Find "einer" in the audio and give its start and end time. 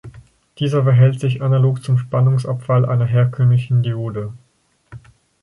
2.87-3.05